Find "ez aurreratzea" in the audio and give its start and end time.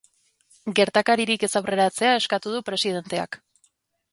1.47-2.15